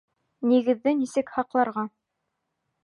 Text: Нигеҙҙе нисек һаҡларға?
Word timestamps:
Нигеҙҙе 0.51 0.95
нисек 1.03 1.31
һаҡларға? 1.37 1.87